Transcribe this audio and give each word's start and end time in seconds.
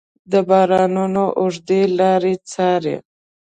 د 0.31 0.33
بارانونو 0.49 1.23
اوږدې 1.39 1.81
لارې 1.99 2.33
څارې 2.51 2.95